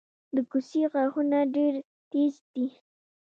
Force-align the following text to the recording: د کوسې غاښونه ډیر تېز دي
د 0.35 0.37
کوسې 0.49 0.81
غاښونه 0.91 1.39
ډیر 1.55 1.73
تېز 2.11 2.33
دي 2.53 2.67